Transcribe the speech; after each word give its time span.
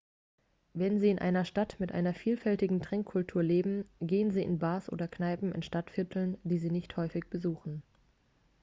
wenn 0.73 0.99
sie 0.99 1.11
in 1.11 1.19
einer 1.19 1.45
stadt 1.45 1.79
mit 1.79 1.91
einer 1.91 2.15
vielfältigen 2.15 2.81
trinkkultur 2.81 3.43
leben 3.43 3.85
gehen 3.99 4.31
sie 4.31 4.41
in 4.41 4.57
bars 4.57 4.91
oder 4.91 5.07
kneipen 5.07 5.51
in 5.51 5.61
stadtvierteln 5.61 6.39
die 6.43 6.57
sie 6.57 6.71
nicht 6.71 6.97
häufig 6.97 7.25
besuchen 7.29 7.83